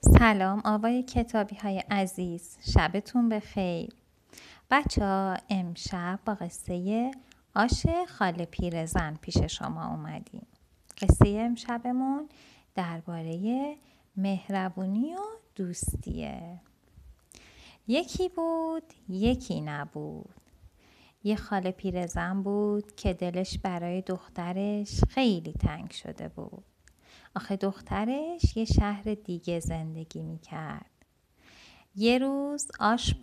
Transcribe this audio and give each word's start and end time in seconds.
سلام 0.00 0.62
آقای 0.64 1.02
کتابی 1.02 1.56
های 1.56 1.78
عزیز 1.90 2.58
شبتون 2.74 3.28
بخیر. 3.28 3.92
بچه 4.70 5.04
ها 5.04 5.36
امشب 5.50 6.18
با 6.26 6.34
قصه 6.34 7.10
آش 7.54 7.86
خاله 8.08 8.44
پیرزن 8.44 9.14
پیش 9.20 9.38
شما 9.38 9.86
اومدیم. 9.86 10.46
قصه 11.00 11.28
امشبمون 11.28 12.28
درباره 12.74 13.76
مهربونی 14.16 15.14
و 15.14 15.20
دوستیه. 15.54 16.60
یکی 17.88 18.28
بود 18.28 18.92
یکی 19.08 19.60
نبود. 19.60 20.34
یه 21.24 21.36
خاله 21.36 21.70
پیرزن 21.70 22.42
بود 22.42 22.96
که 22.96 23.12
دلش 23.12 23.58
برای 23.58 24.02
دخترش 24.02 25.00
خیلی 25.08 25.52
تنگ 25.52 25.90
شده 25.90 26.28
بود. 26.28 26.64
آخه 27.36 27.56
دخترش 27.56 28.56
یه 28.56 28.64
شهر 28.64 29.14
دیگه 29.14 29.60
زندگی 29.60 30.22
می‌کرد. 30.22 30.90
یه 31.96 32.18
روز 32.18 32.68
آش 32.80 33.14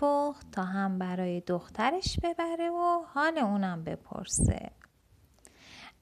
تا 0.52 0.63
هم 0.63 0.99
برای 0.99 1.41
دخترش 1.41 2.20
ببره 2.23 2.70
و 2.70 3.04
حال 3.13 3.38
اونم 3.38 3.84
بپرسه. 3.84 4.71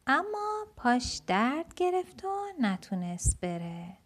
اما 0.07 0.66
پاش 0.75 1.21
درد 1.27 1.73
گرفت 1.75 2.25
و 2.25 2.45
نتونست 2.59 3.39
بره. 3.41 3.97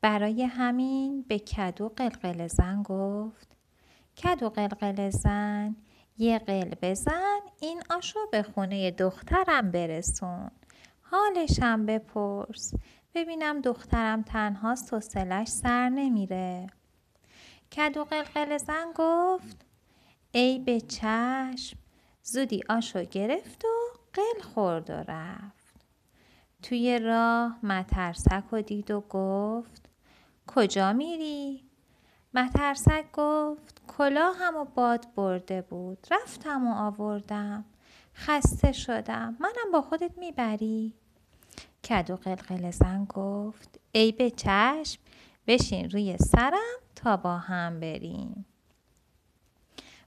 برای 0.00 0.42
همین 0.42 1.22
به 1.28 1.38
کدو 1.38 1.88
قلقل 1.88 2.46
زن 2.46 2.82
گفت 2.82 3.56
کدو 4.22 4.48
قلقل 4.48 5.10
زن 5.10 5.76
یه 6.18 6.38
قل 6.38 6.74
بزن 6.82 7.40
این 7.60 7.82
آشو 7.90 8.18
به 8.32 8.42
خونه 8.42 8.90
دخترم 8.90 9.70
برسون 9.70 10.50
حالشم 11.10 11.86
بپرس. 11.86 12.74
ببینم 13.14 13.60
دخترم 13.60 14.22
تنهاست 14.22 14.92
و 14.92 15.00
سلش 15.00 15.48
سر 15.48 15.88
نمیره. 15.88 16.66
کدو 17.72 18.04
قلقل 18.04 18.58
زن 18.58 18.92
گفت 18.94 19.66
ای 20.32 20.58
به 20.58 20.80
چشم 20.80 21.78
زودی 22.22 22.60
آشو 22.68 23.04
گرفت 23.04 23.64
و 23.64 23.68
قل 24.12 24.42
خورد 24.42 24.90
و 24.90 24.92
رفت. 24.92 25.84
توی 26.62 26.98
راه 26.98 27.66
مترسک 27.66 28.52
و 28.52 28.62
دید 28.62 28.90
و 28.90 29.00
گفت 29.00 29.88
کجا 30.46 30.92
میری؟ 30.92 31.70
مترسک 32.34 33.04
گفت 33.12 33.82
کلاهم 33.86 34.56
و 34.56 34.64
باد 34.64 35.14
برده 35.14 35.62
بود. 35.62 36.06
رفتم 36.10 36.66
و 36.66 36.74
آوردم. 36.74 37.64
خسته 38.16 38.72
شدم. 38.72 39.36
منم 39.40 39.72
با 39.72 39.80
خودت 39.82 40.18
می‌بری؟ 40.18 40.94
کدو 41.88 42.16
قلقل 42.16 42.70
زن 42.70 43.04
گفت. 43.04 43.80
ای 43.92 44.12
به 44.12 44.30
چشم 44.30 45.00
بشین 45.46 45.90
روی 45.90 46.16
سرم 46.18 46.78
تا 46.96 47.16
با 47.16 47.38
هم 47.38 47.80
بریم. 47.80 48.46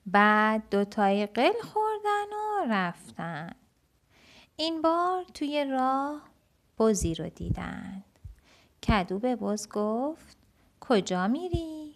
بعد 0.06 0.64
دوتای 0.72 1.26
قل 1.26 1.62
خوردن 1.62 2.34
و 2.34 2.66
رفتن. 2.74 3.52
این 4.56 4.82
بار 4.82 5.24
توی 5.24 5.66
راه 5.66 6.22
بزی 6.80 7.16
رو 7.16 7.30
دیدند 7.30 8.04
کدو 8.88 9.20
به 9.20 9.36
بز 9.36 9.70
گفت 9.70 10.38
کجا 10.80 11.28
میری؟ 11.28 11.96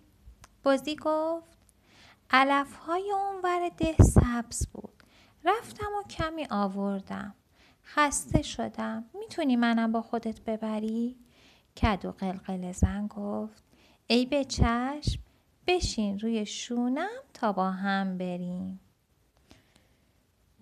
بزی 0.66 0.96
گفت 0.96 1.58
علف 2.32 2.76
های 2.76 3.12
اونور 3.12 3.70
ده 3.78 3.96
سبز 3.98 4.68
بود. 4.68 5.03
رفتم 5.46 5.92
و 6.00 6.08
کمی 6.08 6.48
آوردم. 6.50 7.36
خسته 7.86 8.42
شدم. 8.42 9.06
می‌تونی 9.20 9.56
منم 9.56 9.92
با 9.92 10.02
خودت 10.02 10.42
ببری؟ 10.42 11.18
کدو 11.78 12.12
قلقل 12.12 12.72
زن 12.72 13.08
گفت. 13.08 13.64
ای 14.08 14.26
به 14.26 14.46
چشم 14.46 15.22
بشین 15.68 16.20
روی 16.20 16.46
شونم 16.46 17.22
تا 17.34 17.52
با 17.54 17.72
هم 17.72 18.18
بریم. 18.18 18.80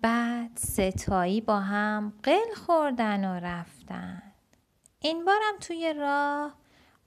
بعد 0.00 0.50
ستایی 0.56 1.40
با 1.40 1.60
هم 1.60 2.12
قل 2.22 2.54
خوردن 2.66 3.24
و 3.24 3.40
رفتن. 3.40 4.22
این 5.00 5.24
بارم 5.24 5.58
توی 5.60 5.94
راه 5.98 6.54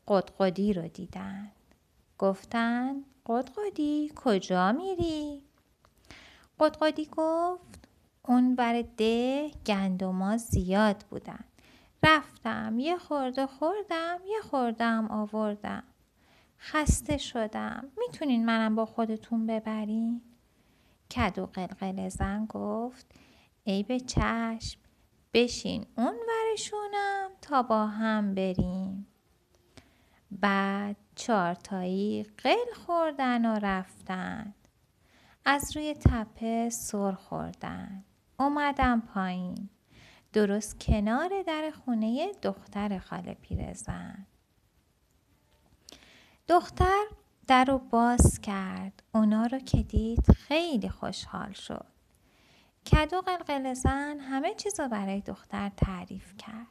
قدقدی 0.07 0.73
رو 0.73 0.87
دیدن. 0.87 1.51
گفتن 2.17 3.03
قدقدی 3.25 4.11
کجا 4.15 4.71
میری؟ 4.71 5.43
قدقدی 6.59 7.09
گفت 7.11 7.87
اون 8.27 8.55
بر 8.55 8.83
ده 8.97 9.51
گندما 9.65 10.37
زیاد 10.37 11.05
بودن. 11.09 11.43
رفتم 12.03 12.79
یه 12.79 12.97
خورده 12.97 13.47
خوردم 13.47 14.19
یه 14.27 14.41
خوردم 14.41 15.07
آوردم. 15.11 15.83
خسته 16.59 17.17
شدم. 17.17 17.87
می‌تونین 17.97 18.45
منم 18.45 18.75
با 18.75 18.85
خودتون 18.85 19.47
ببرین؟ 19.47 20.21
کدو 21.11 21.45
قلقل 21.45 22.09
زن 22.09 22.45
گفت 22.45 23.05
ای 23.63 23.83
به 23.83 23.99
چشم 23.99 24.79
بشین 25.33 25.85
اون 25.97 26.15
ورشونم 26.27 27.29
تا 27.41 27.63
با 27.63 27.87
هم 27.87 28.35
بریم. 28.35 29.07
بعد 30.31 30.95
چارتایی 31.15 32.23
قل 32.37 32.73
خوردن 32.85 33.45
و 33.45 33.59
رفتن. 33.61 34.53
از 35.45 35.77
روی 35.77 35.93
تپه 35.93 36.69
سر 36.69 37.11
خوردن. 37.11 38.03
اومدم 38.39 39.01
پایین. 39.01 39.69
درست 40.33 40.79
کنار 40.79 41.29
در 41.47 41.71
خونه 41.71 42.31
دختر 42.41 42.99
خاله 42.99 43.33
پیرزن. 43.33 44.25
دختر 46.47 47.03
در 47.47 47.65
رو 47.65 47.77
باز 47.77 48.39
کرد. 48.41 49.03
اونا 49.13 49.45
رو 49.45 49.59
که 49.59 49.83
دید 49.83 50.31
خیلی 50.31 50.89
خوشحال 50.89 51.51
شد. 51.51 51.85
کدو 52.91 53.21
قلقل 53.21 53.73
زن 53.73 54.19
همه 54.19 54.53
چیز 54.53 54.79
رو 54.79 54.87
برای 54.87 55.21
دختر 55.21 55.71
تعریف 55.77 56.37
کرد. 56.37 56.67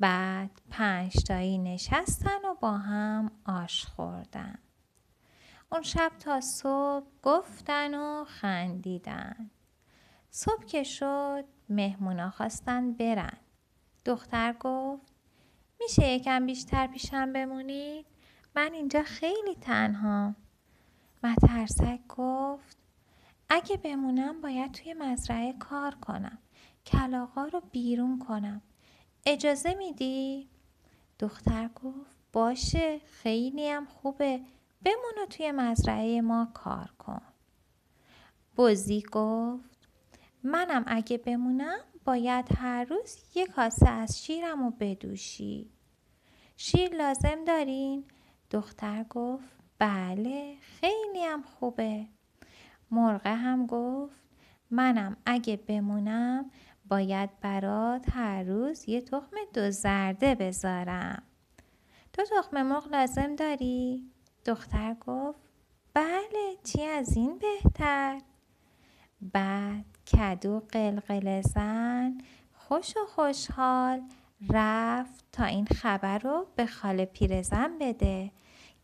بعد 0.00 0.50
پنج 0.70 1.12
تایی 1.24 1.58
نشستن 1.58 2.44
و 2.44 2.54
با 2.60 2.72
هم 2.72 3.30
آش 3.44 3.84
خوردن. 3.84 4.58
اون 5.74 5.82
شب 5.82 6.12
تا 6.18 6.40
صبح 6.40 7.06
گفتن 7.22 7.94
و 7.94 8.24
خندیدن 8.24 9.50
صبح 10.30 10.64
که 10.64 10.82
شد 10.82 11.44
مهمونا 11.68 12.30
خواستن 12.30 12.92
برن. 12.92 13.36
دختر 14.04 14.52
گفت 14.60 15.12
میشه 15.80 16.08
یکم 16.08 16.46
بیشتر 16.46 16.86
پیشم 16.86 17.32
بمونید؟ 17.32 18.06
من 18.56 18.72
اینجا 18.72 19.02
خیلی 19.02 19.54
تنها. 19.60 20.34
مترسک 21.22 22.00
گفت 22.08 22.78
اگه 23.48 23.76
بمونم 23.76 24.40
باید 24.40 24.72
توی 24.72 24.94
مزرعه 24.94 25.52
کار 25.52 25.94
کنم. 25.94 26.38
کلاغا 26.86 27.44
رو 27.44 27.62
بیرون 27.72 28.18
کنم. 28.18 28.62
اجازه 29.26 29.74
میدی؟ 29.74 30.48
دختر 31.18 31.68
گفت 31.68 32.16
باشه 32.32 32.98
خیلی 32.98 33.68
هم 33.68 33.86
خوبه 33.86 34.40
بمون 34.84 35.22
و 35.22 35.26
توی 35.26 35.52
مزرعه 35.52 36.20
ما 36.20 36.48
کار 36.54 36.90
کن. 36.98 37.22
بزی 38.56 39.02
گفت 39.12 39.88
منم 40.42 40.84
اگه 40.86 41.18
بمونم 41.18 41.78
باید 42.04 42.48
هر 42.58 42.84
روز 42.84 43.16
یک 43.34 43.50
کاسه 43.50 43.88
از 43.88 44.24
شیرم 44.24 44.64
رو 44.64 44.70
بدوشی. 44.70 45.70
شیر 46.56 46.94
لازم 46.94 47.44
دارین؟ 47.44 48.04
دختر 48.50 49.04
گفت 49.10 49.44
بله 49.78 50.56
خیلی 50.60 51.24
هم 51.24 51.42
خوبه. 51.42 52.06
مرغه 52.90 53.34
هم 53.34 53.66
گفت 53.66 54.16
منم 54.70 55.16
اگه 55.26 55.56
بمونم 55.56 56.50
باید 56.88 57.40
برات 57.40 58.04
هر 58.10 58.42
روز 58.42 58.88
یه 58.88 59.00
تخم 59.00 59.36
دو 59.54 59.70
زرده 59.70 60.34
بذارم. 60.34 61.22
تو 62.12 62.22
تخم 62.22 62.62
مرغ 62.62 62.88
لازم 62.92 63.36
داری؟ 63.36 64.13
دختر 64.44 64.96
گفت 65.06 65.38
بله 65.94 66.56
چی 66.64 66.82
از 66.82 67.16
این 67.16 67.38
بهتر؟ 67.38 68.20
بعد 69.20 69.84
کدو 70.12 70.62
قلقل 70.68 71.40
زن 71.40 72.18
خوش 72.52 72.96
و 72.96 73.06
خوشحال 73.06 74.02
رفت 74.50 75.24
تا 75.32 75.44
این 75.44 75.66
خبر 75.66 76.18
رو 76.18 76.46
به 76.56 76.66
خاله 76.66 77.04
پیرزن 77.04 77.78
بده 77.80 78.30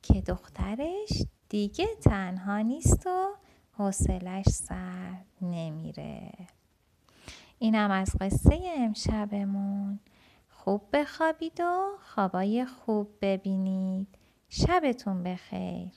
که 0.02 0.20
دخترش 0.20 1.22
دیگه 1.48 1.86
تنها 2.02 2.58
نیست 2.58 3.06
و 3.06 3.34
حوصلش 3.72 4.44
سر 4.48 5.14
نمیره. 5.42 6.32
اینم 7.58 7.90
از 7.90 8.16
قصه 8.20 8.60
امشبمون. 8.76 10.00
خوب 10.48 10.82
بخوابید 10.92 11.60
و 11.60 11.98
خوابای 12.00 12.64
خوب 12.64 13.08
ببینید. 13.22 14.19
شبتون 14.50 15.22
بخیر. 15.24 15.88